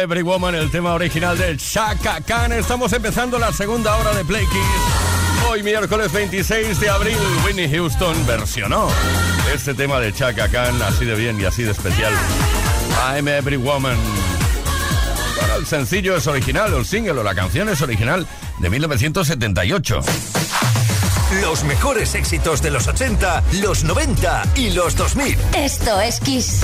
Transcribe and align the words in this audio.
Every 0.00 0.22
Woman, 0.22 0.54
el 0.54 0.70
tema 0.70 0.94
original 0.94 1.36
de 1.36 1.58
Chaka 1.58 2.22
Khan. 2.22 2.52
Estamos 2.52 2.90
empezando 2.94 3.38
la 3.38 3.52
segunda 3.52 3.96
hora 3.96 4.14
de 4.14 4.24
Play 4.24 4.46
Kiss. 4.46 5.46
Hoy, 5.50 5.62
miércoles 5.62 6.10
26 6.10 6.80
de 6.80 6.88
abril, 6.88 7.18
Whitney 7.44 7.70
Houston 7.70 8.26
versionó 8.26 8.88
este 9.54 9.74
tema 9.74 10.00
de 10.00 10.10
Chaka 10.14 10.48
Khan 10.48 10.80
así 10.80 11.04
de 11.04 11.14
bien 11.14 11.38
y 11.38 11.44
así 11.44 11.64
de 11.64 11.72
especial. 11.72 12.14
I'm 13.14 13.28
Every 13.28 13.56
Woman. 13.56 13.98
el 15.58 15.66
sencillo 15.66 16.16
es 16.16 16.26
original, 16.26 16.72
o 16.72 16.78
el 16.78 16.86
single 16.86 17.12
o 17.20 17.22
la 17.22 17.34
canción 17.34 17.68
es 17.68 17.82
original 17.82 18.26
de 18.58 18.70
1978. 18.70 20.00
Los 21.42 21.62
mejores 21.64 22.14
éxitos 22.14 22.62
de 22.62 22.70
los 22.70 22.86
80, 22.86 23.42
los 23.60 23.84
90 23.84 24.44
y 24.56 24.70
los 24.70 24.96
2000. 24.96 25.36
Esto 25.54 26.00
es 26.00 26.20
Kiss. 26.20 26.62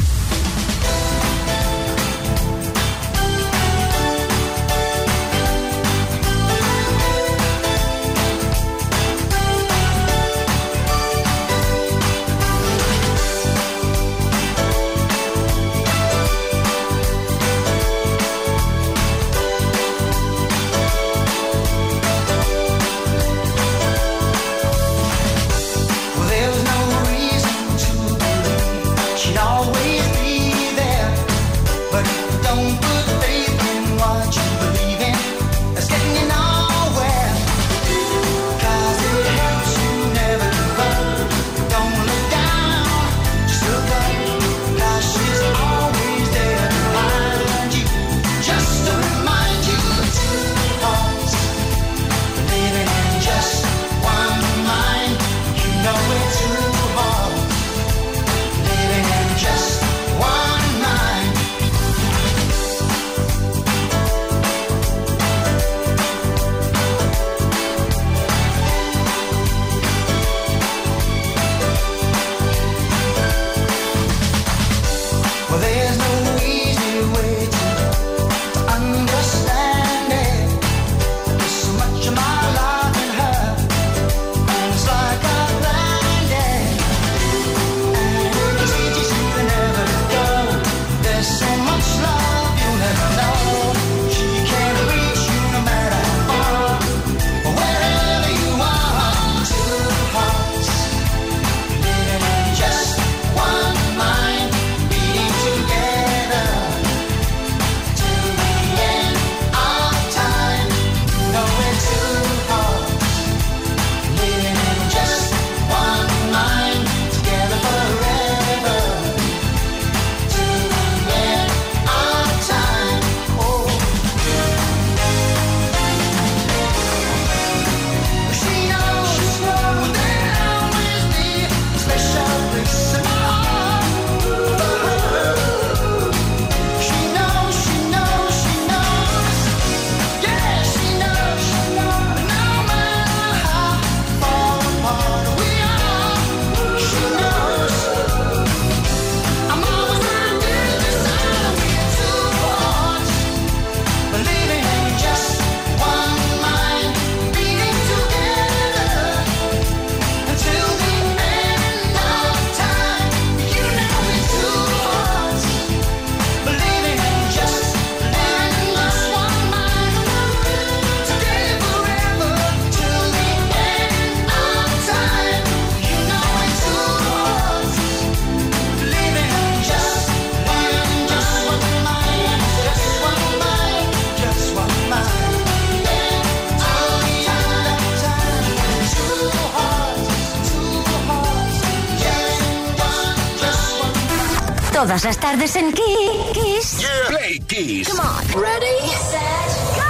Todas 194.86 195.02
las 195.02 195.18
tardes 195.18 195.56
en 195.56 195.72
Kiss. 195.72 196.86
Play 197.08 197.40
Kiss. 197.40 197.88
Come 197.88 198.02
on. 198.02 198.40
Ready, 198.40 198.88
set, 199.10 199.50
go. 199.74 199.82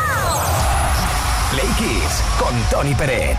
Play 1.50 1.69
Kiss 1.76 2.22
con 2.38 2.54
Tony 2.70 2.94
Peret. 2.94 3.37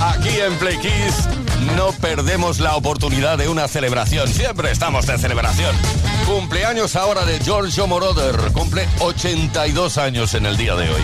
Aquí 0.00 0.40
en 0.40 0.54
Play 0.56 0.78
Kiss 0.78 1.28
no 1.76 1.92
perdemos 1.92 2.58
la 2.58 2.74
oportunidad 2.74 3.36
de 3.36 3.50
una 3.50 3.68
celebración. 3.68 4.26
Siempre 4.32 4.70
estamos 4.70 5.06
de 5.06 5.18
celebración. 5.18 5.76
Cumpleaños 6.26 6.96
ahora 6.96 7.26
de 7.26 7.38
Giorgio 7.40 7.86
Moroder. 7.86 8.34
Cumple 8.54 8.88
82 9.00 9.98
años 9.98 10.32
en 10.32 10.46
el 10.46 10.56
día 10.56 10.74
de 10.74 10.88
hoy. 10.88 11.02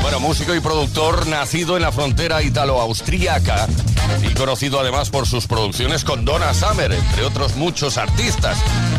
Bueno, 0.00 0.20
músico 0.20 0.54
y 0.54 0.60
productor 0.60 1.26
nacido 1.26 1.74
en 1.76 1.82
la 1.82 1.90
frontera 1.90 2.40
italo-austríaca 2.40 3.66
y 4.22 4.34
conocido 4.34 4.80
además 4.80 5.10
por 5.10 5.26
sus 5.26 5.46
producciones 5.46 6.04
con 6.04 6.24
Donna 6.24 6.52
Summer, 6.54 6.92
entre 6.92 7.24
otros 7.24 7.56
muchos 7.56 7.98
artistas, 7.98 8.58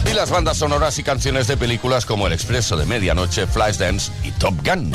y 0.09 0.13
las 0.13 0.29
bandas 0.29 0.57
sonoras 0.57 0.97
y 0.99 1.03
canciones 1.03 1.47
de 1.47 1.57
películas 1.57 2.05
como 2.05 2.27
El 2.27 2.33
Expreso 2.33 2.77
de 2.77 2.85
Medianoche, 2.85 3.47
Flashdance 3.47 4.11
y 4.23 4.31
Top 4.31 4.55
Gun. 4.65 4.91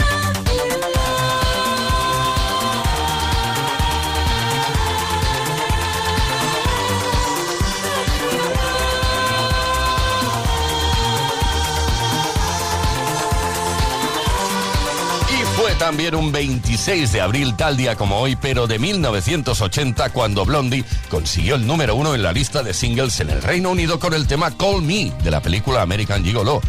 También 15.90 16.14
un 16.14 16.30
26 16.30 17.11
de 17.11 17.20
abril, 17.20 17.56
tal 17.56 17.76
día 17.76 17.97
como 17.97 18.20
hoy, 18.20 18.37
pero 18.37 18.68
de 18.68 18.78
1980, 18.78 20.11
cuando 20.11 20.44
Blondie 20.44 20.85
consiguió 21.09 21.56
el 21.56 21.66
número 21.66 21.97
uno 21.97 22.14
en 22.14 22.23
la 22.23 22.32
lista 22.32 22.62
de 22.62 22.73
singles 22.75 23.18
en 23.18 23.28
el 23.28 23.42
Reino 23.42 23.70
Unido 23.70 23.99
con 23.99 24.14
el 24.14 24.28
tema 24.28 24.56
Call 24.56 24.82
Me 24.82 25.11
de 25.25 25.32
la 25.32 25.42
película 25.42 25.82
American 25.82 26.23
Gigolo. 26.23 26.61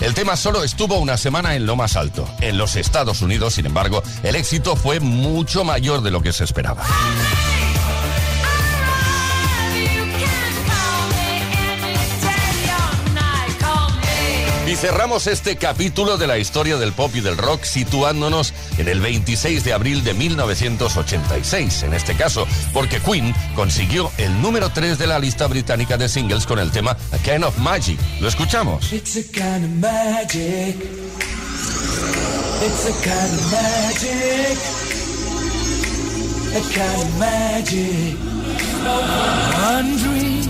El 0.00 0.14
tema 0.14 0.34
solo 0.34 0.64
estuvo 0.64 0.98
una 0.98 1.18
semana 1.18 1.56
en 1.56 1.66
lo 1.66 1.76
más 1.76 1.94
alto. 1.94 2.26
En 2.40 2.56
los 2.56 2.74
Estados 2.76 3.20
Unidos, 3.20 3.52
sin 3.52 3.66
embargo, 3.66 4.02
el 4.22 4.34
éxito 4.34 4.74
fue 4.76 4.98
mucho 4.98 5.62
mayor 5.62 6.00
de 6.00 6.10
lo 6.10 6.22
que 6.22 6.32
se 6.32 6.44
esperaba. 6.44 6.82
Cerramos 14.80 15.26
este 15.26 15.56
capítulo 15.56 16.16
de 16.16 16.26
la 16.26 16.38
historia 16.38 16.78
del 16.78 16.92
pop 16.92 17.10
y 17.14 17.20
del 17.20 17.36
rock 17.36 17.64
situándonos 17.64 18.54
en 18.78 18.88
el 18.88 19.00
26 19.00 19.62
de 19.62 19.74
abril 19.74 20.02
de 20.02 20.14
1986, 20.14 21.82
en 21.82 21.92
este 21.92 22.14
caso, 22.14 22.46
porque 22.72 22.98
Queen 23.00 23.34
consiguió 23.54 24.10
el 24.16 24.40
número 24.40 24.70
3 24.70 24.98
de 24.98 25.06
la 25.06 25.18
lista 25.18 25.46
británica 25.48 25.98
de 25.98 26.08
singles 26.08 26.46
con 26.46 26.58
el 26.58 26.70
tema 26.70 26.96
A 27.12 27.18
Kind 27.18 27.44
of 27.44 27.58
Magic. 27.58 27.98
¿Lo 28.20 28.28
escuchamos? 28.28 28.90
It's 28.90 29.16
a 29.16 29.22
kind 29.32 29.64
of 29.64 29.70
magic. 29.70 30.76
It's 32.62 32.86
a 32.86 32.92
kind 33.04 33.34
of 33.34 33.52
magic. 33.52 34.80
a 36.52 36.60
kind 36.74 37.02
of 37.02 37.18
magic. 37.18 38.16
Dream, 40.00 40.44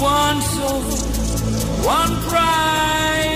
one 0.00 0.40
soul, 0.42 0.82
one 1.84 2.14
goal, 2.30 3.33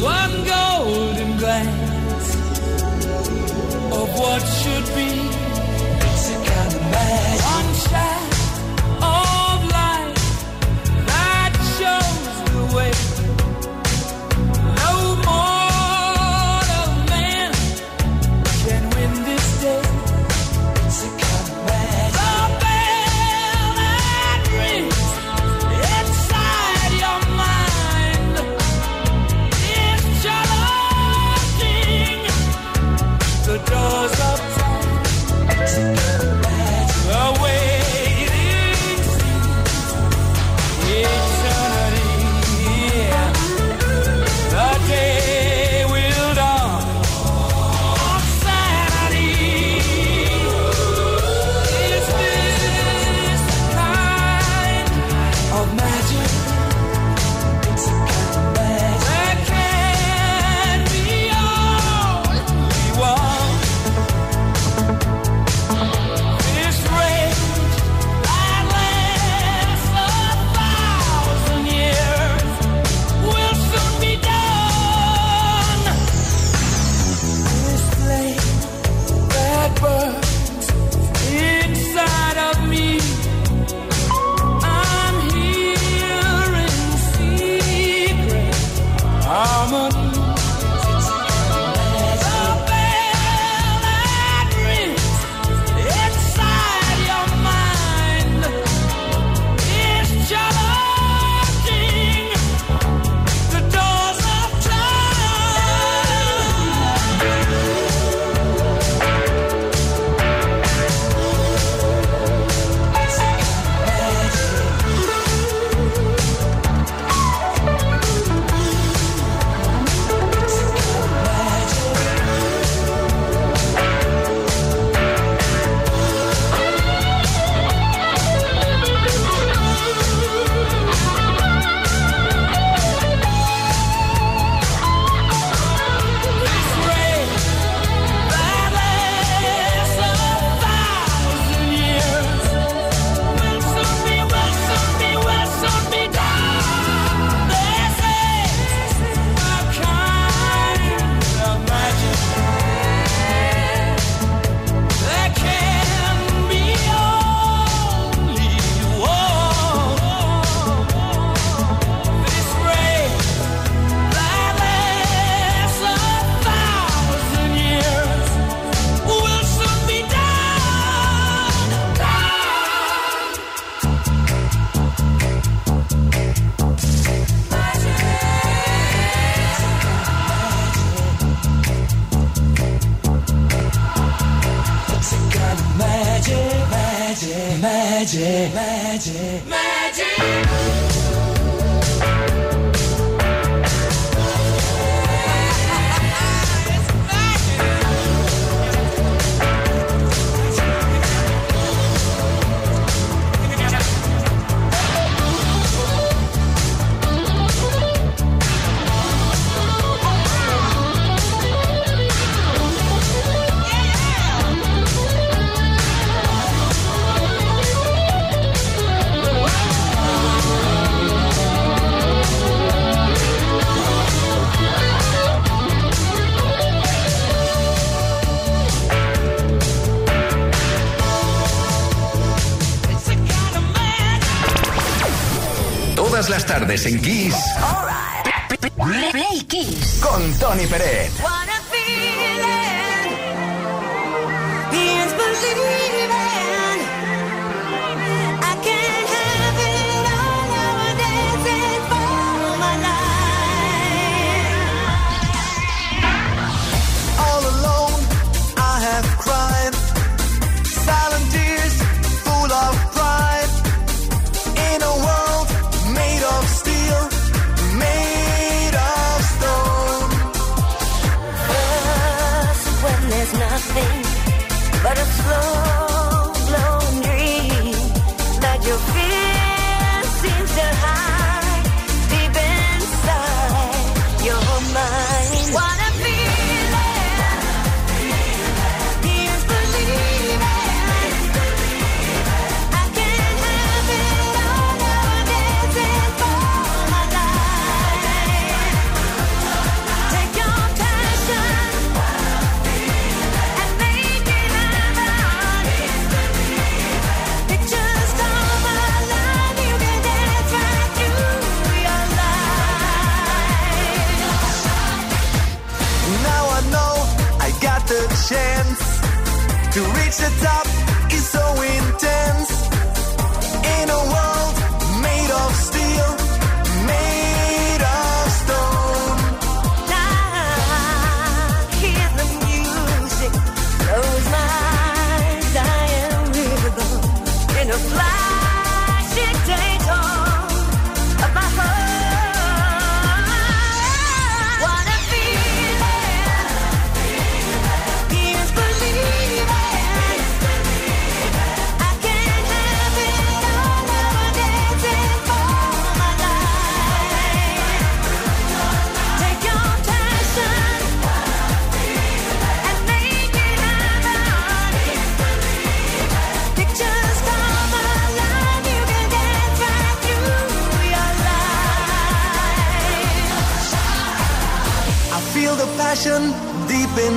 one 0.00 0.44
golden 0.44 1.36
glance 1.38 2.34
of 3.92 4.08
what 4.18 4.40
should 4.42 4.94
be. 4.94 5.23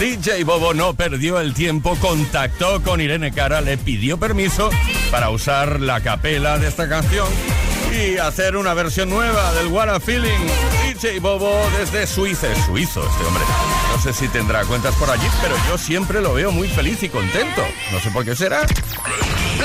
DJ 0.00 0.44
Bobo 0.44 0.74
no 0.74 0.94
perdió 0.94 1.40
el 1.40 1.54
tiempo, 1.54 1.96
contactó 1.96 2.82
con 2.82 3.00
Irene 3.00 3.32
Cara, 3.32 3.60
le 3.60 3.76
pidió 3.78 4.18
permiso 4.18 4.70
para 5.10 5.30
usar 5.30 5.80
la 5.80 6.00
capela 6.00 6.58
de 6.58 6.68
esta 6.68 6.88
canción 6.88 7.26
y 7.90 8.16
hacer 8.18 8.56
una 8.56 8.74
versión 8.74 9.08
nueva 9.08 9.52
del 9.52 9.66
What 9.68 9.88
a 9.88 10.00
Feeling. 10.00 10.46
DJ 10.86 11.20
Bobo 11.20 11.54
desde 11.78 12.06
Suiza, 12.06 12.50
es 12.52 12.64
suizo 12.64 13.06
este 13.06 13.24
hombre. 13.24 13.42
No 13.92 14.00
sé 14.02 14.12
si 14.12 14.28
tendrá 14.28 14.64
cuentas 14.64 14.94
por 14.94 15.10
allí, 15.10 15.26
pero 15.42 15.54
yo 15.68 15.76
siempre 15.76 16.20
lo 16.20 16.34
veo 16.34 16.50
muy 16.50 16.68
feliz 16.68 17.02
y 17.02 17.08
contento. 17.08 17.62
No 17.92 18.00
sé 18.00 18.10
por 18.10 18.24
qué 18.24 18.34
será. 18.34 18.66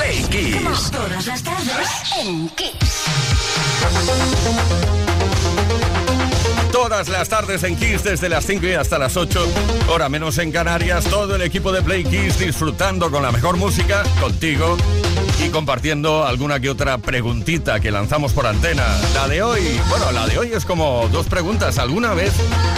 Play 0.06 0.22
Kiss. 0.30 0.90
Todas 0.92 1.26
las 1.26 1.42
tardes 1.42 1.88
en 2.20 2.48
Kiss. 2.50 3.04
Todas 6.70 7.08
las 7.08 7.28
tardes 7.28 7.64
en 7.64 7.74
Kiss 7.74 8.04
desde 8.04 8.28
las 8.28 8.46
5 8.46 8.66
y 8.66 8.74
hasta 8.74 8.98
las 8.98 9.16
8, 9.16 9.48
hora 9.88 10.08
menos 10.08 10.38
en 10.38 10.52
Canarias, 10.52 11.06
todo 11.06 11.34
el 11.34 11.42
equipo 11.42 11.72
de 11.72 11.82
Play 11.82 12.04
Kiss 12.04 12.38
disfrutando 12.38 13.10
con 13.10 13.24
la 13.24 13.32
mejor 13.32 13.56
música, 13.56 14.04
contigo 14.20 14.76
y 15.44 15.48
compartiendo 15.50 16.24
alguna 16.24 16.60
que 16.60 16.70
otra 16.70 16.98
preguntita 16.98 17.80
que 17.80 17.90
lanzamos 17.90 18.32
por 18.32 18.46
antena. 18.46 18.84
La 19.14 19.28
de 19.28 19.42
hoy, 19.42 19.80
bueno, 19.88 20.10
la 20.12 20.26
de 20.26 20.38
hoy 20.38 20.52
es 20.52 20.64
como 20.64 21.08
dos 21.12 21.26
preguntas. 21.26 21.78
¿Alguna 21.78 22.14
vez 22.14 22.32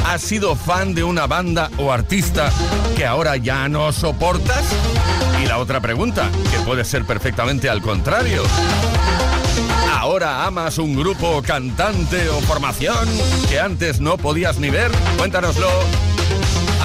has 0.06 0.22
sido 0.22 0.56
fan 0.56 0.94
de 0.94 1.04
una 1.04 1.26
banda 1.26 1.70
o 1.78 1.92
artista 1.92 2.50
que 2.96 3.06
ahora 3.06 3.36
ya 3.36 3.68
no 3.68 3.92
soportas? 3.92 4.64
Y 5.42 5.46
la 5.46 5.58
otra 5.58 5.80
pregunta, 5.80 6.30
que 6.50 6.58
puede 6.60 6.84
ser 6.84 7.04
perfectamente 7.04 7.68
al 7.68 7.80
contrario. 7.80 8.42
¿Ahora 9.92 10.46
amas 10.46 10.78
un 10.78 10.96
grupo, 10.96 11.42
cantante 11.42 12.28
o 12.28 12.40
formación 12.40 13.08
que 13.48 13.60
antes 13.60 14.00
no 14.00 14.16
podías 14.16 14.58
ni 14.58 14.70
ver? 14.70 14.90
Cuéntanoslo. 15.16 15.68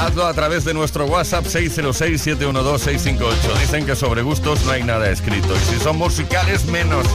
Hazlo 0.03 0.25
a 0.25 0.33
través 0.33 0.65
de 0.65 0.73
nuestro 0.73 1.05
WhatsApp 1.05 1.45
606-712-658. 1.45 3.59
Dicen 3.61 3.85
que 3.85 3.95
sobre 3.95 4.21
gustos 4.21 4.65
no 4.65 4.71
hay 4.71 4.83
nada 4.83 5.09
escrito. 5.09 5.55
Y 5.55 5.59
si 5.59 5.79
son 5.79 5.97
musicales, 5.97 6.65
menos. 6.65 7.07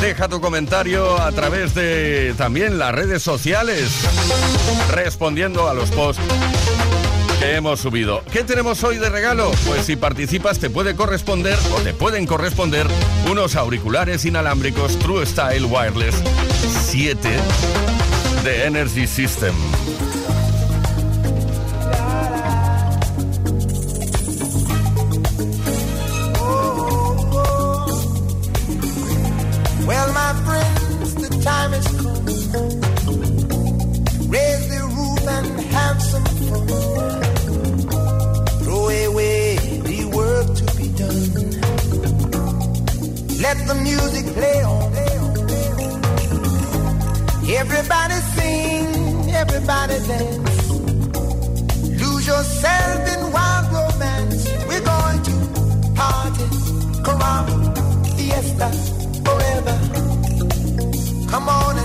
Deja 0.00 0.26
tu 0.26 0.40
comentario 0.40 1.20
a 1.20 1.30
través 1.32 1.74
de 1.74 2.32
también 2.38 2.78
las 2.78 2.94
redes 2.94 3.22
sociales. 3.22 3.90
Respondiendo 4.92 5.68
a 5.68 5.74
los 5.74 5.90
posts 5.90 6.22
que 7.38 7.56
hemos 7.56 7.80
subido. 7.80 8.22
¿Qué 8.32 8.44
tenemos 8.44 8.82
hoy 8.82 8.96
de 8.96 9.10
regalo? 9.10 9.50
Pues 9.66 9.84
si 9.84 9.96
participas 9.96 10.58
te 10.58 10.70
puede 10.70 10.96
corresponder 10.96 11.58
o 11.76 11.82
te 11.82 11.92
pueden 11.92 12.26
corresponder 12.26 12.86
unos 13.30 13.56
auriculares 13.56 14.24
inalámbricos 14.24 14.98
True 15.00 15.26
Style 15.26 15.66
Wireless 15.66 16.14
7 16.86 17.28
de 18.42 18.64
Energy 18.64 19.06
System. 19.06 19.54
Let 43.46 43.58
the 43.68 43.76
music 43.76 44.26
play 44.34 44.60
on. 44.64 44.92
Everybody 47.62 48.14
sing, 48.34 49.30
everybody 49.42 49.98
dance. 50.08 50.70
Lose 52.02 52.26
yourself 52.26 53.00
in 53.14 53.20
wild 53.30 53.66
romance. 53.76 54.42
We're 54.68 54.86
going 54.92 55.20
to 55.28 55.34
party, 55.94 56.46
caramba, 57.06 57.70
fiesta, 58.16 58.68
forever. 59.24 59.76
Come 61.30 61.48
on 61.48 61.75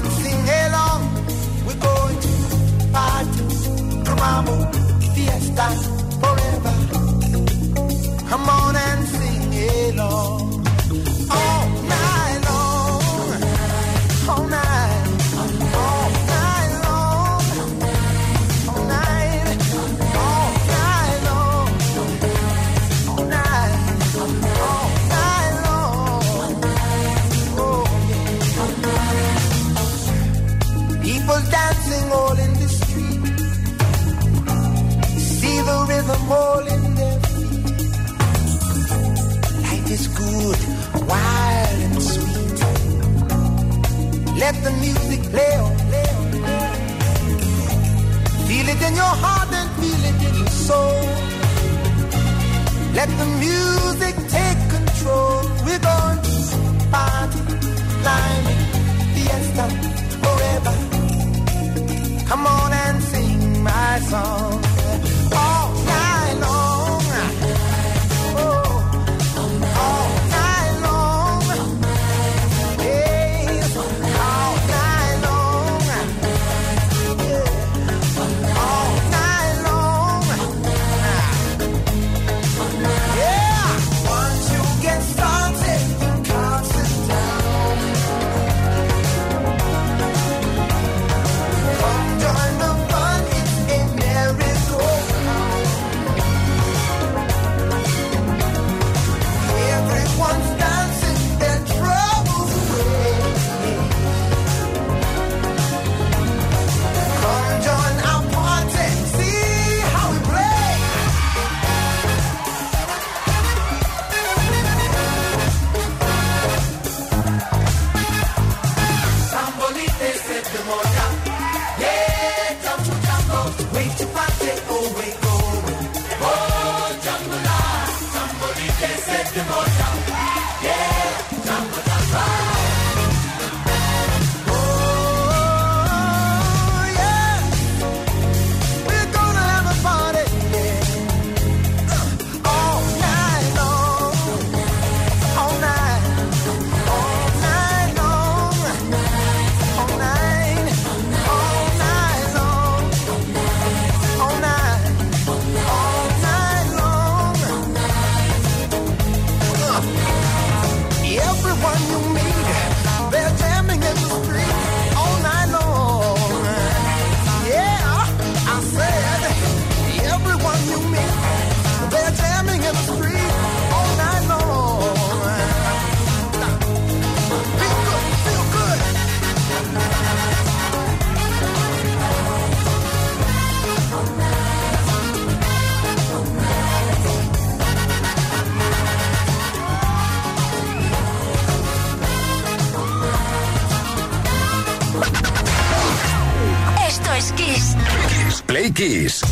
Play 198.61 198.71
Kiss. 198.73 199.23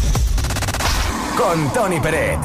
Con 1.38 1.70
Tony 1.72 2.00
Peret. 2.00 2.39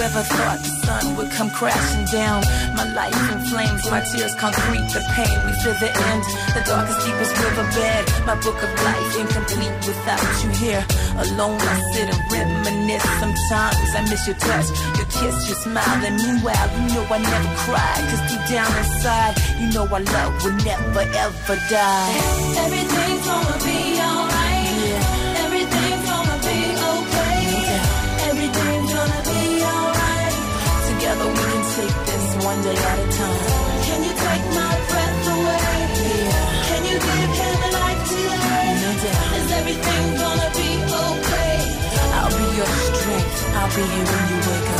Whoever 0.00 0.22
thought 0.22 0.58
the 0.62 0.72
sun 0.86 1.16
would 1.16 1.30
come 1.32 1.50
crashing 1.50 2.06
down? 2.12 2.40
My 2.74 2.86
life 2.94 3.32
in 3.32 3.40
flames, 3.50 3.90
my 3.90 4.00
tears 4.00 4.34
concrete, 4.36 4.86
the 4.94 5.02
pain 5.12 5.36
we 5.44 5.52
feel 5.60 5.74
the 5.76 5.90
end. 5.92 6.22
The 6.54 6.62
darkest, 6.64 7.04
deepest 7.04 7.34
riverbed. 7.36 8.02
My 8.24 8.34
book 8.40 8.56
of 8.62 8.70
life 8.86 9.18
incomplete 9.18 9.76
without 9.84 10.24
you 10.42 10.50
here. 10.62 10.86
Alone, 11.18 11.60
I 11.60 11.76
sit 11.92 12.08
and 12.08 12.22
reminisce. 12.32 13.04
Sometimes 13.20 13.90
I 13.92 14.00
miss 14.08 14.26
your 14.26 14.36
touch, 14.36 14.68
kiss, 15.10 15.36
your 15.48 15.58
smile. 15.64 16.00
And 16.06 16.16
meanwhile, 16.16 16.68
you 16.76 16.84
know 16.94 17.04
I 17.10 17.18
never 17.18 17.52
cry. 17.66 17.94
Cause 18.08 18.22
deep 18.30 18.42
down 18.50 18.70
inside, 18.82 19.34
you 19.60 19.66
know 19.74 19.84
our 19.86 20.00
love 20.00 20.34
will 20.44 20.58
never 20.64 21.04
ever 21.24 21.56
die. 21.68 22.12
Everything's 22.64 23.22
gonna 23.26 23.58
be 23.66 23.78
alright. 24.06 24.66
Yeah. 24.86 25.44
Everything's 25.44 26.04
gonna 26.10 26.38
be 26.48 26.58
okay. 26.94 27.38
Everything's 28.30 28.90
gonna 28.94 29.22
be 29.30 29.42
alright. 29.72 30.34
Together 30.90 31.26
we 31.34 31.42
can 31.50 31.64
take 31.76 31.98
this 32.08 32.26
one 32.44 32.60
day 32.66 32.78
at 32.90 32.98
a 33.04 33.06
time. 33.18 33.44
Can 33.86 33.98
you 34.06 34.14
take 34.26 34.44
my 34.58 34.72
breath 34.90 35.28
away? 35.34 35.74
Yeah. 36.06 36.38
Can 36.68 36.82
you 36.90 36.96
give 37.08 37.32
him 37.40 37.58
a 37.66 37.70
life 37.78 38.02
today? 38.10 38.66
No 38.82 38.90
doubt. 39.04 39.30
Is 39.38 39.48
everything 39.60 40.04
gonna 40.22 40.50
be 40.60 40.70
okay? 41.04 41.56
I'll 42.16 42.32
be 42.38 42.46
your 42.58 42.70
strength. 42.86 43.38
I'll 43.58 43.70
be 43.74 43.82
here 43.92 44.06
when 44.10 44.24
you 44.30 44.38
wake 44.48 44.70
up. 44.76 44.79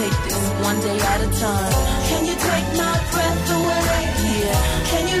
Take 0.00 0.18
this 0.24 0.38
one 0.64 0.80
day 0.80 0.98
at 1.12 1.20
a 1.20 1.30
time. 1.44 1.72
Can 2.08 2.22
you 2.24 2.36
take 2.48 2.68
my 2.82 2.96
breath 3.12 3.50
away? 3.58 4.00
Yeah. 4.40 4.90
Can 4.90 5.04
you 5.12 5.20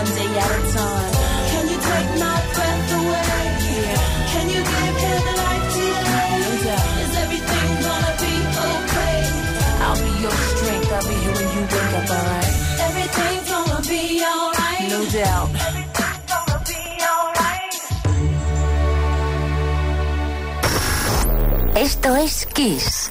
one 0.00 0.14
day 0.16 0.32
at 0.44 0.50
a 0.50 0.60
time. 0.72 1.12
Can 1.52 1.64
you 1.72 1.78
take 1.90 2.10
my 2.24 2.38
breath 2.54 2.92
away? 2.98 3.44
Yeah. 3.68 4.32
Can 4.32 4.46
you 4.54 4.60
give 4.72 4.96
him 5.04 5.22
a 5.28 5.34
life 5.42 5.66
today? 5.76 6.32
No 6.44 6.52
doubt. 6.66 6.88
Is 7.04 7.14
everything 7.24 7.70
gonna 7.84 8.14
be 8.24 8.34
okay? 8.68 9.18
I'll 9.84 10.00
be 10.04 10.12
your 10.24 10.36
strength. 10.50 10.92
I'll 10.96 11.06
be 11.10 11.16
here 11.24 11.34
when 11.36 11.48
you 11.56 11.64
wake 11.72 11.94
up, 11.98 12.10
alright? 12.16 12.52
Everything's 12.86 13.46
gonna 13.52 13.80
be 13.92 14.02
alright. 14.30 14.88
No 14.94 15.00
doubt. 15.18 15.48
Everything's 15.68 16.24
gonna 16.32 16.58
be 16.70 16.82
alright. 17.10 17.74
Esto 21.76 22.10
es 22.16 22.34
Kiss. 22.54 23.10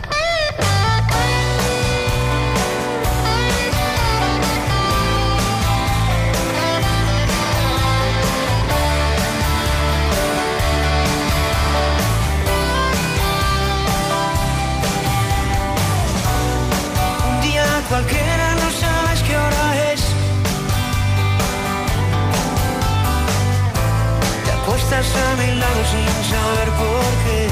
A 25.15 25.35
mi 25.35 25.55
lado 25.59 25.81
sin 25.91 26.07
saber 26.31 26.69
por 26.81 27.05
qué. 27.23 27.47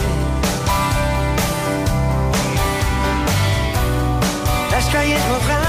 Las 4.72 4.86
calles 4.94 5.22
mojadas 5.28 5.69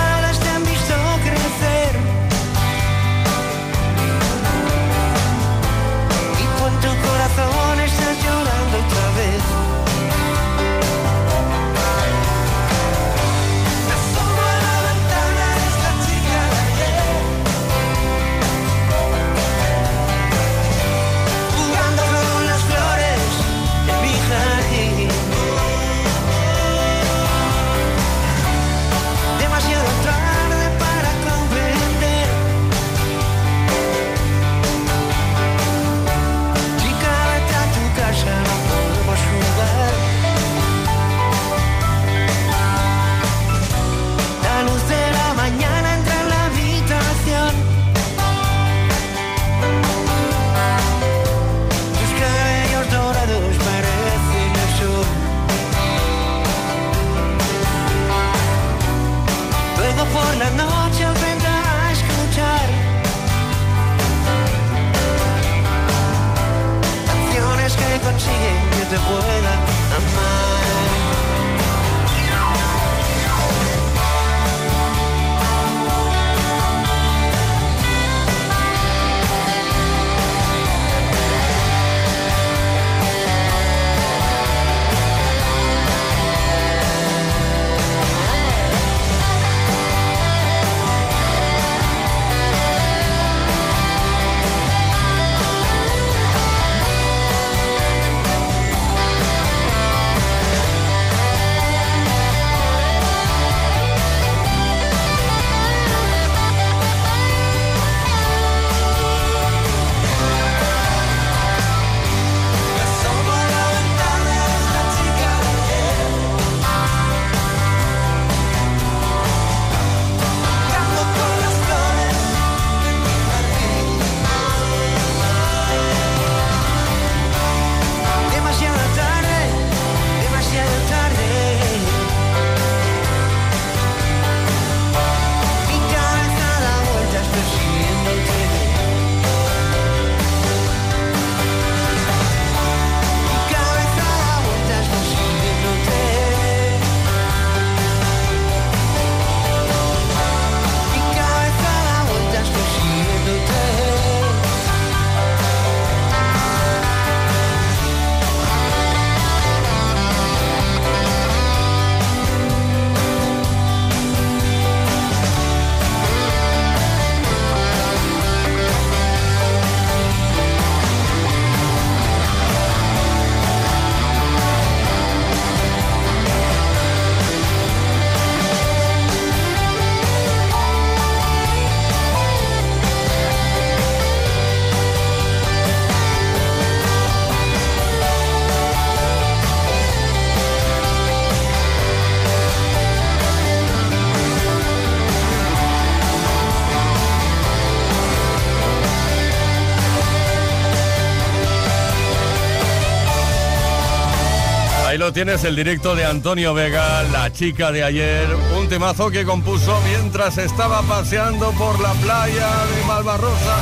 tienes, 205.24 205.44
el 205.44 205.54
directo 205.54 205.94
de 205.94 206.06
Antonio 206.06 206.54
Vega, 206.54 207.02
la 207.02 207.30
chica 207.30 207.70
de 207.70 207.84
ayer, 207.84 208.26
un 208.56 208.70
temazo 208.70 209.10
que 209.10 209.26
compuso 209.26 209.78
mientras 209.84 210.38
estaba 210.38 210.80
paseando 210.80 211.50
por 211.52 211.78
la 211.78 211.92
playa 211.92 212.48
de 212.74 212.84
Malvarrosa, 212.86 213.56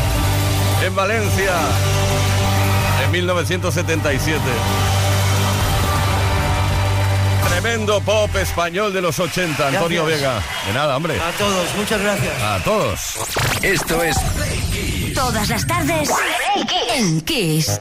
en 0.86 0.94
Valencia, 0.94 1.52
en 3.04 3.10
1977. 3.10 4.40
Tremendo 7.48 8.00
pop 8.02 8.32
español 8.36 8.92
de 8.92 9.00
los 9.00 9.18
80, 9.18 9.66
Antonio 9.66 10.04
Vega. 10.04 10.40
De 10.64 10.72
nada, 10.72 10.96
hombre. 10.96 11.18
A 11.20 11.32
todos, 11.32 11.74
muchas 11.74 12.00
gracias. 12.00 12.40
A 12.40 12.62
todos. 12.62 13.18
Esto 13.62 14.04
es 14.04 14.16
Todas 15.12 15.48
las 15.48 15.66
tardes 15.66 16.08
en 16.94 17.20
Kiss. 17.22 17.80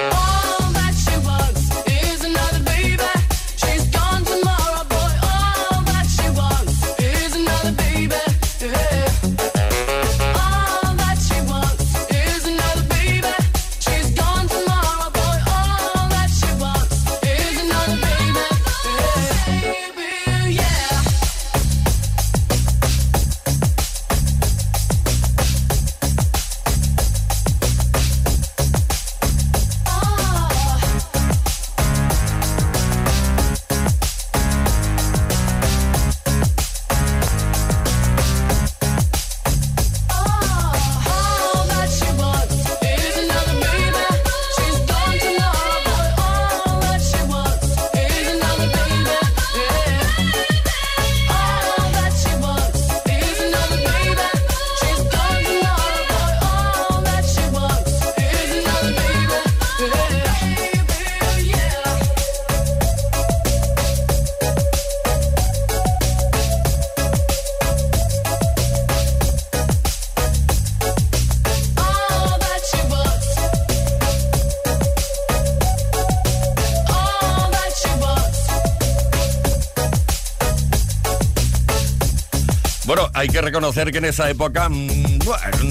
hay 83.13 83.29
que 83.29 83.41
reconocer 83.41 83.91
que 83.91 83.99
en 83.99 84.05
esa 84.05 84.29
época 84.29 84.67
mm, 84.69 85.19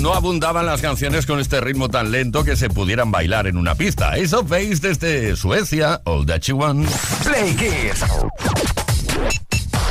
no 0.00 0.14
abundaban 0.14 0.64
las 0.64 0.80
canciones 0.80 1.26
con 1.26 1.38
este 1.38 1.61
ritmo 1.61 1.88
tan 1.88 2.11
lento 2.11 2.44
que 2.44 2.56
se 2.56 2.70
pudieran 2.70 3.11
bailar 3.11 3.46
en 3.46 3.56
una 3.56 3.74
pista. 3.74 4.16
Eso 4.16 4.42
veis 4.42 4.80
desde 4.80 5.37
Suecia, 5.37 6.00
All 6.04 6.24
That 6.26 6.40
You 6.42 6.56
Want. 6.56 6.88
Play 7.24 7.54
Kiss. 7.54 8.04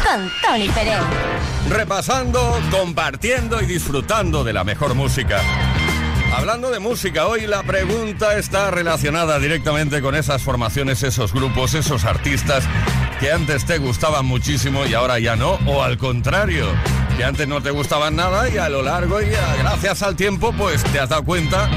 Con 0.03 0.31
Tony 0.41 0.69
Pérez. 0.69 0.99
Repasando, 1.69 2.59
compartiendo 2.71 3.61
y 3.61 3.65
disfrutando 3.65 4.43
de 4.43 4.53
la 4.53 4.63
mejor 4.63 4.95
música. 4.95 5.41
Hablando 6.33 6.71
de 6.71 6.79
música, 6.79 7.27
hoy 7.27 7.47
la 7.47 7.63
pregunta 7.63 8.37
está 8.37 8.71
relacionada 8.71 9.39
directamente 9.39 10.01
con 10.01 10.15
esas 10.15 10.41
formaciones, 10.41 11.03
esos 11.03 11.33
grupos, 11.33 11.73
esos 11.73 12.05
artistas 12.05 12.63
que 13.19 13.31
antes 13.31 13.65
te 13.65 13.77
gustaban 13.77 14.25
muchísimo 14.25 14.85
y 14.85 14.93
ahora 14.93 15.19
ya 15.19 15.35
no, 15.35 15.59
o 15.67 15.83
al 15.83 15.97
contrario 15.97 16.65
que 17.19 17.25
antes 17.25 17.49
no 17.49 17.59
te 17.59 17.69
gustaban 17.71 18.15
nada 18.15 18.47
y 18.47 18.57
a 18.57 18.69
lo 18.69 18.81
largo 18.81 19.21
y 19.21 19.25
gracias 19.59 20.03
al 20.03 20.15
tiempo 20.15 20.53
pues 20.57 20.81
te 20.85 21.01
has 21.01 21.09
dado 21.09 21.25
cuenta 21.25 21.69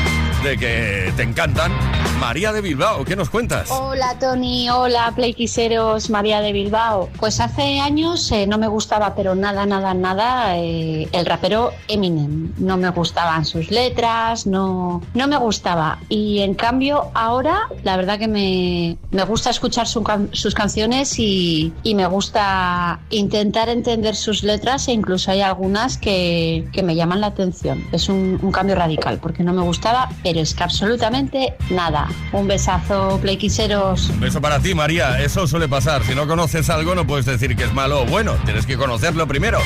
de 0.43 0.59
que 0.59 1.13
te 1.17 1.23
encantan. 1.23 1.73
María 2.19 2.53
de 2.53 2.61
Bilbao, 2.61 3.05
¿qué 3.05 3.17
nos 3.17 3.31
cuentas? 3.31 3.69
Hola 3.71 4.17
Tony, 4.19 4.71
hola 4.71 5.13
Playquiseros, 5.15 6.09
María 6.09 6.41
de 6.41 6.53
Bilbao. 6.53 7.09
Pues 7.19 7.41
hace 7.41 7.81
años 7.81 8.31
eh, 8.31 8.47
no 8.47 8.59
me 8.59 8.69
gustaba, 8.69 9.15
pero 9.15 9.35
nada, 9.35 9.67
nada, 9.67 9.93
nada, 9.93 10.57
eh, 10.57 11.09
el 11.11 11.27
rapero 11.27 11.73
Eminem. 11.89 12.53
No 12.59 12.77
me 12.77 12.91
gustaban 12.91 13.45
sus 13.45 13.71
letras, 13.71 14.47
no, 14.47 15.03
no 15.15 15.27
me 15.27 15.37
gustaba. 15.37 15.99
Y 16.09 16.41
en 16.41 16.55
cambio 16.55 17.11
ahora, 17.15 17.69
la 17.83 17.97
verdad 17.97 18.21
que 18.21 18.29
me, 18.29 18.97
me 19.11 19.25
gusta 19.25 19.51
escuchar 19.51 19.87
sus 19.89 20.55
canciones 20.55 21.19
y, 21.19 21.73
y, 21.83 21.95
me 21.95 22.07
gusta 22.07 23.01
intentar 23.11 23.69
entender 23.69 24.15
sus 24.15 24.45
letras 24.45 24.87
e 24.87 24.93
incluso 24.93 25.31
hay 25.33 25.41
algunas 25.41 25.99
que, 25.99 26.69
que 26.73 26.85
me 26.85 26.95
llaman 26.95 27.21
la 27.21 27.29
atención. 27.29 27.85
Es 27.91 28.09
un, 28.09 28.39
un 28.43 28.53
cambio 28.53 28.77
radical 28.77 29.19
porque 29.19 29.43
no 29.43 29.53
me 29.53 29.63
gustaba, 29.63 30.09
pero 30.23 30.32
es 30.39 30.55
que 30.55 30.63
absolutamente 30.63 31.55
nada. 31.71 32.09
Un 32.33 32.47
besazo, 32.47 33.19
playquiseros. 33.21 34.11
Un 34.11 34.21
beso 34.21 34.41
para 34.41 34.61
ti, 34.61 34.75
María. 34.75 35.21
Eso 35.23 35.47
suele 35.47 35.69
pasar. 35.69 36.03
Si 36.05 36.15
no 36.15 36.27
conoces 36.27 36.71
algo, 36.71 36.95
no 36.95 37.07
puedes 37.07 37.27
decir 37.27 37.57
que 37.57 37.65
es 37.65 37.73
malo 37.73 38.03
o 38.03 38.07
bueno. 38.07 38.35
Tienes 38.45 38.67
que 38.67 38.77
conocerlo 38.77 39.27
primero. 39.27 39.59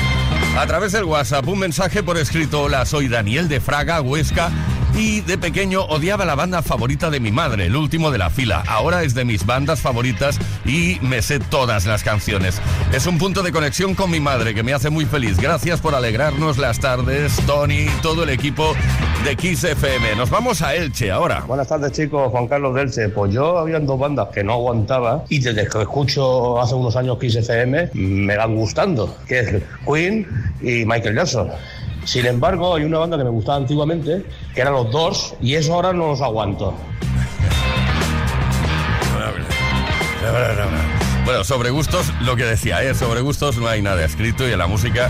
A 0.57 0.65
través 0.65 0.91
del 0.91 1.03
WhatsApp, 1.03 1.47
un 1.47 1.59
mensaje 1.59 2.03
por 2.03 2.17
escrito. 2.17 2.63
Hola, 2.63 2.85
soy 2.85 3.07
Daniel 3.07 3.47
de 3.47 3.59
Fraga, 3.59 4.01
Huesca 4.01 4.51
Y 4.97 5.21
de 5.21 5.37
pequeño 5.37 5.83
odiaba 5.83 6.25
la 6.25 6.33
banda 6.33 6.63
favorita 6.63 7.11
de 7.11 7.19
mi 7.19 7.31
madre, 7.31 7.67
el 7.67 7.75
último 7.75 8.09
de 8.09 8.17
la 8.17 8.31
fila. 8.31 8.63
Ahora 8.67 9.03
es 9.03 9.13
de 9.13 9.25
mis 9.25 9.45
bandas 9.45 9.79
favoritas 9.79 10.39
y 10.65 10.97
me 11.03 11.21
sé 11.21 11.39
todas 11.39 11.85
las 11.85 12.03
canciones. 12.03 12.59
Es 12.91 13.05
un 13.05 13.19
punto 13.19 13.43
de 13.43 13.51
conexión 13.51 13.93
con 13.93 14.09
mi 14.09 14.19
madre 14.19 14.55
que 14.55 14.63
me 14.63 14.73
hace 14.73 14.89
muy 14.89 15.05
feliz. 15.05 15.37
Gracias 15.37 15.81
por 15.81 15.93
alegrarnos 15.93 16.57
las 16.57 16.79
tardes, 16.79 17.39
Tony 17.45 17.85
todo 18.01 18.23
el 18.23 18.31
equipo 18.31 18.73
de 19.23 19.35
Kiss 19.35 19.65
FM. 19.65 20.15
Nos 20.15 20.31
vamos 20.31 20.63
a 20.63 20.73
Elche 20.73 21.11
ahora. 21.11 21.41
Buenas 21.41 21.67
tardes 21.67 21.91
chicos, 21.91 22.31
Juan 22.31 22.47
Carlos 22.47 22.73
de 22.73 22.81
Elche. 22.81 23.09
Pues 23.09 23.31
yo 23.31 23.59
había 23.59 23.79
dos 23.79 23.99
bandas 23.99 24.29
que 24.33 24.43
no 24.43 24.53
aguantaba 24.53 25.25
y 25.29 25.37
desde 25.37 25.67
que 25.67 25.79
escucho 25.79 26.59
hace 26.59 26.73
unos 26.73 26.95
años 26.95 27.19
Kiss 27.19 27.35
FM 27.35 27.91
me 27.93 28.35
van 28.35 28.55
gustando, 28.55 29.15
que 29.27 29.39
es 29.41 29.63
Queen 29.85 30.27
y 30.59 30.85
Michael 30.85 31.17
Jackson. 31.17 31.51
Sin 32.07 32.25
embargo, 32.25 32.75
hay 32.75 32.85
una 32.85 32.99
banda 32.99 33.17
que 33.17 33.25
me 33.25 33.29
gustaba 33.29 33.57
antiguamente, 33.57 34.25
que 34.55 34.61
eran 34.61 34.71
los 34.71 34.89
dos, 34.91 35.35
y 35.41 35.55
eso 35.55 35.73
ahora 35.73 35.91
no 35.91 36.07
los 36.07 36.21
aguanto. 36.21 36.73
Bueno, 41.25 41.43
sobre 41.43 41.69
gustos, 41.69 42.13
lo 42.21 42.37
que 42.37 42.45
decía, 42.45 42.81
¿eh? 42.81 42.95
sobre 42.95 43.19
gustos 43.19 43.57
no 43.57 43.67
hay 43.67 43.81
nada 43.81 44.05
escrito 44.05 44.47
y 44.47 44.53
en 44.53 44.57
la 44.57 44.67
música 44.67 45.09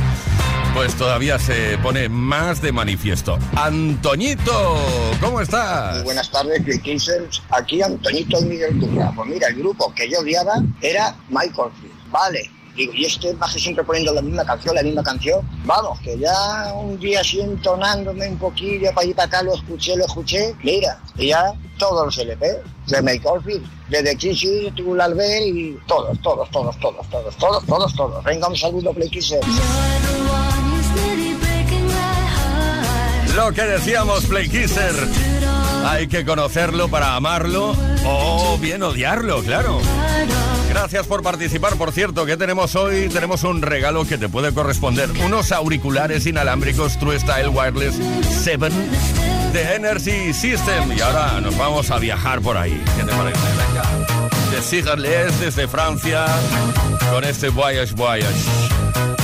pues 0.74 0.96
todavía 0.96 1.38
se 1.38 1.78
pone 1.84 2.10
más 2.10 2.64
de 2.64 2.72
manifiesto. 2.72 3.38
Antoñito, 3.56 4.80
¿cómo 5.22 5.40
estás? 5.42 5.98
Muy 5.98 6.06
buenas 6.06 6.32
tardes, 6.32 6.62
Kissers. 6.82 7.44
Aquí 7.52 7.82
Antoñito 7.84 8.40
y 8.42 8.46
Miguel 8.46 8.80
Turra. 8.80 9.12
Pues 9.16 9.30
mira, 9.30 9.48
el 9.50 9.56
grupo 9.56 9.94
que 9.94 10.10
yo 10.10 10.20
odiaba 10.20 10.64
era 10.82 11.16
Michael 11.30 11.72
Field. 11.80 12.12
Vale, 12.12 12.52
Digo, 12.78 12.94
y 12.94 13.06
este 13.06 13.34
baje 13.34 13.58
siempre 13.58 13.84
poniendo 13.84 14.14
la 14.14 14.22
misma 14.22 14.46
canción, 14.46 14.76
la 14.76 14.84
misma 14.84 15.02
canción. 15.02 15.42
Vamos, 15.66 16.00
que 16.02 16.18
ya 16.18 16.72
un 16.76 17.00
día 17.00 17.22
así 17.22 17.42
entonándome 17.42 18.30
un 18.30 18.38
poquillo 18.38 18.94
para 18.94 19.08
ir 19.08 19.16
para 19.16 19.28
acá, 19.28 19.42
lo 19.42 19.56
escuché, 19.56 19.96
lo 19.96 20.06
escuché. 20.06 20.54
Mira, 20.64 21.00
y 21.18 21.30
ya 21.30 21.54
todos 21.80 22.06
los 22.06 22.18
LP 22.20 22.62
de 22.86 23.02
Make 23.02 23.24
Field, 23.44 23.66
de 23.90 24.04
The 24.04 24.16
Kissy, 24.16 24.72
Tubular 24.76 25.10
Albert 25.10 25.48
y 25.48 25.78
todos, 25.88 26.22
todos, 26.22 26.50
todos, 26.52 26.80
todos, 26.80 27.10
todos, 27.10 27.36
todos, 27.38 27.66
todos, 27.66 27.96
todos. 27.96 28.24
Venga, 28.24 28.48
un 28.48 28.56
saludo, 28.56 28.94
Play 28.94 29.10
Kisser. 29.10 29.42
Lo 33.36 33.52
que 33.52 33.62
decíamos, 33.64 34.26
Play 34.26 34.48
Kisser. 34.50 35.37
Hay 35.98 36.08
que 36.08 36.26
conocerlo 36.26 36.90
para 36.90 37.16
amarlo 37.16 37.76
o 38.06 38.58
bien 38.60 38.84
odiarlo, 38.84 39.42
claro. 39.42 39.80
Gracias 40.70 41.08
por 41.08 41.24
participar. 41.24 41.76
Por 41.76 41.92
cierto, 41.92 42.26
¿qué 42.26 42.36
tenemos 42.38 42.76
hoy? 42.76 43.10
Tenemos 43.10 43.44
un 43.44 43.62
regalo 43.62 44.06
que 44.06 44.18
te 44.18 44.28
puede 44.30 44.54
corresponder. 44.54 45.10
Unos 45.26 45.52
auriculares 45.52 46.26
inalámbricos 46.26 47.00
True 47.00 47.20
Style 47.20 47.50
Wireless 47.50 47.96
7 48.44 48.70
de 49.54 49.76
Energy 49.76 50.34
System. 50.34 50.92
Y 50.92 51.00
ahora 51.02 51.40
nos 51.42 51.58
vamos 51.58 51.90
a 51.90 52.00
viajar 52.00 52.42
por 52.42 52.58
ahí. 52.58 52.80
¿Qué 52.98 53.04
te 53.04 53.12
parece? 53.12 53.40
Venga. 53.58 54.08
De 54.52 55.30
desde 55.40 55.68
Francia 55.68 56.26
con 57.12 57.24
este 57.24 57.50
Voyage 57.50 57.94
Voyage. 57.96 59.17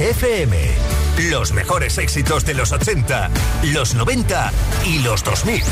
FM. 0.00 0.56
Los 1.30 1.52
mejores 1.52 1.98
éxitos 1.98 2.44
de 2.44 2.54
los 2.54 2.72
80, 2.72 3.30
los 3.72 3.94
90 3.94 4.52
y 4.84 5.00
los 5.00 5.24
2000. 5.24 5.62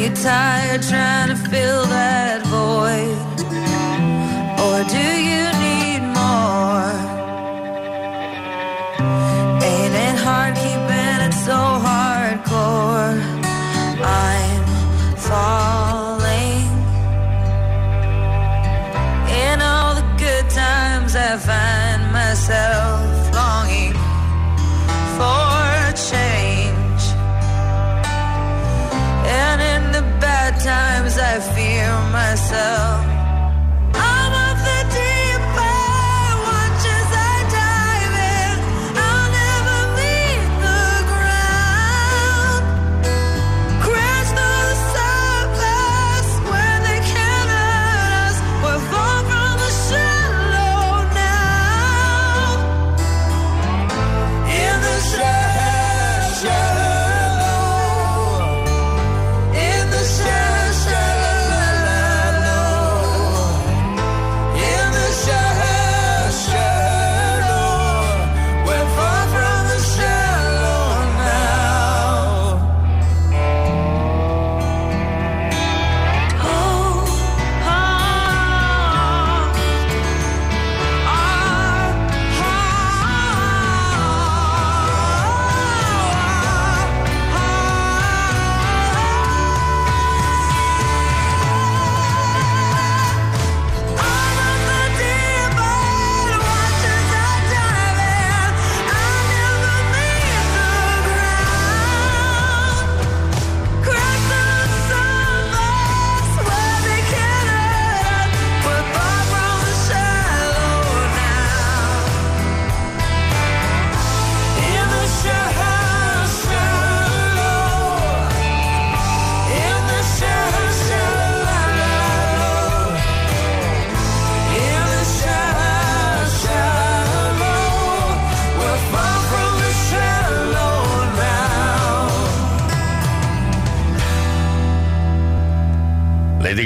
You're 0.00 0.14
tired 0.14 0.80
trying 0.80 1.28
to 1.28 1.36
fill 1.36 1.84
that 1.84 2.19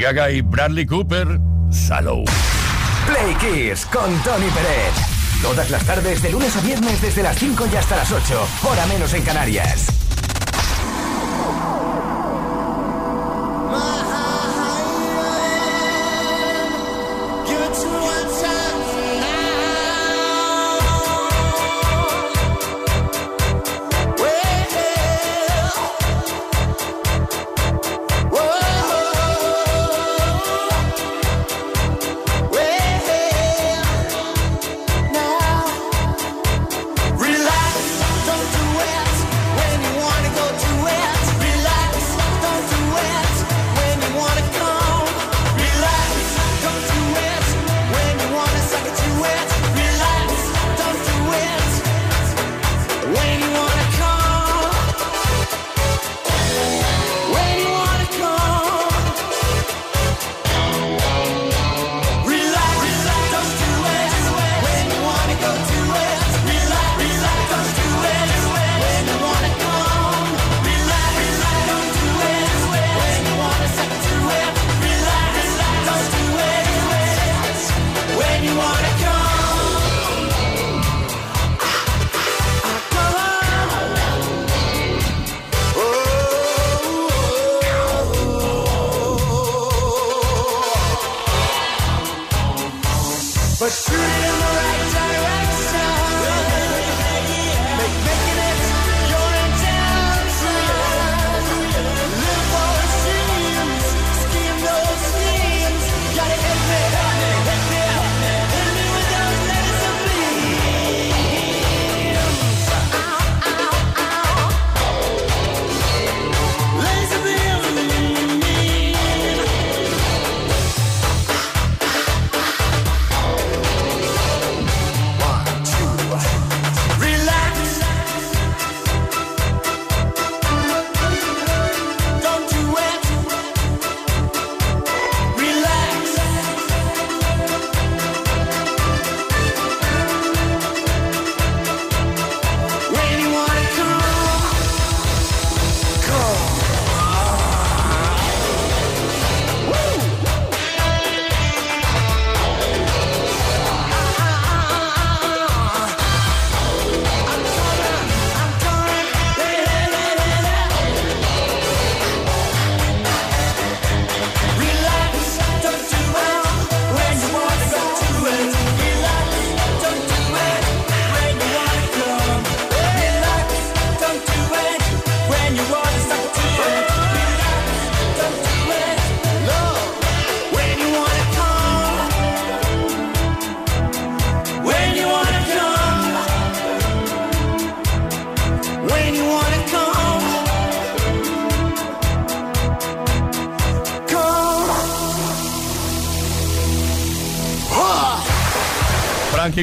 Y 0.06 0.42
Bradley 0.42 0.84
Cooper, 0.84 1.40
Salou. 1.70 2.26
Play 3.06 3.34
Kiss 3.40 3.86
con 3.86 4.14
Tony 4.22 4.50
Pérez. 4.50 4.92
Todas 5.40 5.70
las 5.70 5.82
tardes, 5.84 6.22
de 6.22 6.30
lunes 6.30 6.54
a 6.56 6.60
viernes, 6.60 7.00
desde 7.00 7.22
las 7.22 7.38
5 7.38 7.66
y 7.72 7.76
hasta 7.76 7.96
las 7.96 8.12
8, 8.12 8.46
hora 8.64 8.84
menos 8.86 9.14
en 9.14 9.22
Canarias. 9.22 10.03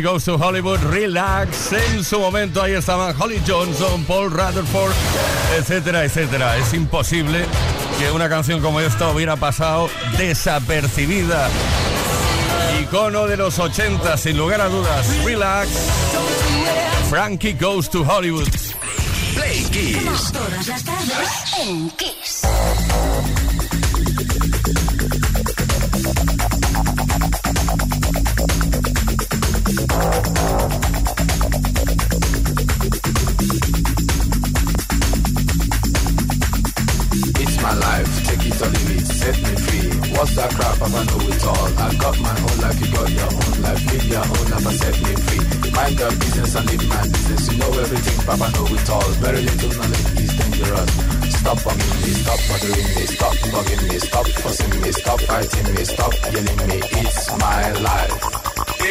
Goes 0.02 0.26
to 0.26 0.38
Hollywood, 0.38 0.80
Relax. 0.90 1.72
En 1.74 2.04
su 2.04 2.20
momento 2.20 2.62
ahí 2.62 2.74
estaban 2.74 3.16
Holly 3.20 3.42
Johnson, 3.48 4.04
Paul 4.06 4.32
Rutherford, 4.32 4.94
etcétera, 5.58 6.04
etcétera. 6.04 6.58
Es 6.58 6.74
imposible 6.74 7.46
que 8.00 8.12
una 8.12 8.28
canción 8.30 8.62
como 8.62 8.80
esta 8.80 9.10
hubiera 9.10 9.36
pasado 9.36 9.90
desapercibida. 10.18 11.50
Icono 12.82 13.28
de 13.28 13.38
los 13.38 13.60
80, 13.60 14.18
sin 14.18 14.38
lugar 14.38 14.62
a 14.62 14.70
dudas. 14.70 15.08
Relax. 15.24 15.70
Frankie 17.10 17.54
Goes 17.54 17.90
to 17.90 18.04
Hollywood. 18.04 18.50
Play 19.36 19.64
Kiss. 19.72 20.32
Todas 20.32 20.68
las 20.68 20.84
tardes 20.84 21.30
en 21.60 21.90
Kiss. 21.92 22.21
Set 44.82 44.98
me 45.06 45.14
free. 45.26 45.72
Mind 45.72 46.00
your 46.00 46.12
business 46.22 46.56
and 46.56 46.66
live 46.70 46.88
my 46.90 47.02
business. 47.14 47.52
You 47.52 47.58
know 47.60 47.72
everything, 47.84 48.18
Papa 48.26 48.48
know 48.54 48.68
it 48.76 48.90
all. 48.90 49.10
Very 49.24 49.42
little 49.42 49.74
knowledge 49.78 50.10
is 50.24 50.32
dangerous. 50.40 50.92
Stop 51.40 51.58
bugging 51.66 51.96
me, 52.02 52.12
stop 52.22 52.40
bothering 52.50 52.90
me, 52.96 53.04
stop 53.16 53.36
bugging 53.54 53.84
me, 53.90 53.98
stop 54.00 54.28
fussing 54.42 54.82
me, 54.82 54.92
stop 54.92 55.22
fighting 55.22 55.70
me, 55.76 55.84
stop 55.94 56.14
yelling 56.34 56.62
me. 56.68 56.78
It's 57.02 57.30
my 57.38 57.64
life. 57.88 58.16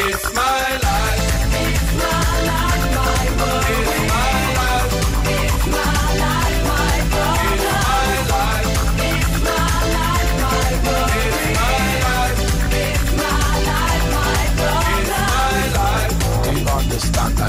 It's 0.03 0.25
my 0.35 0.67
life. 0.87 1.25
It's 1.65 1.89
my 2.01 2.33
life, 2.51 2.87
my 2.97 3.25
world. 3.39 4.10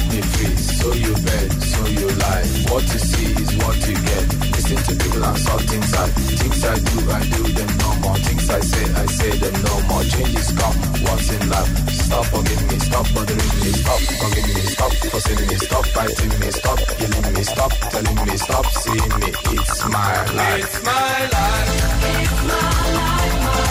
Telling 0.00 0.08
me, 0.10 0.20
free, 0.22 0.56
so 0.56 0.92
you 0.92 1.14
bet, 1.24 1.52
so 1.52 1.86
you 1.86 2.08
lie. 2.08 2.46
What 2.70 2.82
you 2.82 2.98
see 2.98 3.28
is 3.42 3.50
what 3.62 3.76
you 3.88 3.94
get. 3.94 4.26
Listen 4.54 4.76
to 4.76 5.04
people 5.04 5.24
I've 5.24 5.38
solved 5.38 5.72
inside 5.72 6.12
Things 6.40 6.64
I 6.64 6.74
do, 6.78 6.98
I 7.10 7.20
do 7.24 7.42
them 7.52 7.70
no 7.78 7.94
more. 8.02 8.16
Things 8.16 8.50
I 8.50 8.60
say, 8.60 8.84
I 8.94 9.06
say 9.06 9.30
them 9.38 9.56
no 9.62 9.74
more. 9.88 10.04
Changes 10.04 10.52
come, 10.52 10.76
what's 11.04 11.30
in 11.32 11.48
life? 11.50 11.90
stop 12.10 12.26
forgive 12.26 12.62
me, 12.70 12.78
stop, 12.78 13.06
bothering 13.14 13.54
me, 13.60 13.70
stop, 13.72 14.00
forgive 14.20 14.54
me, 14.54 14.62
stop, 14.74 14.92
forcing 15.10 15.46
me, 15.48 15.56
stop, 15.56 15.86
fighting 15.86 16.40
me, 16.40 16.50
stop, 16.50 16.78
giving 16.98 17.34
me, 17.34 17.42
stop, 17.42 17.72
telling 17.90 18.26
me, 18.26 18.36
stop, 18.36 18.66
seeing 18.66 19.14
me. 19.20 19.28
It's 19.54 19.88
my 19.88 20.24
life. 20.34 20.64
It's 20.64 20.84
my 20.84 21.18
life. 21.34 22.22
It's 22.22 22.42
my 22.48 22.94
life. 22.94 23.19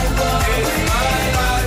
It's 0.01 0.89
my. 1.35 1.58